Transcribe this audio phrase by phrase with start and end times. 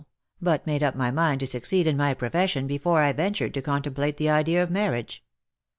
[0.41, 4.15] but made up my mind to succeed in my profession before I ventured to contemplate
[4.15, 5.23] the idea of marriage."